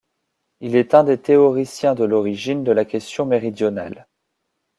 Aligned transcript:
Il 0.61 0.75
est 0.75 0.95
un 0.95 1.03
des 1.03 1.19
théoriciens 1.19 1.93
de 1.93 2.03
l'origine 2.03 2.63
de 2.63 2.71
la 2.71 2.85
question 2.85 3.27
méridionale. 3.27 4.07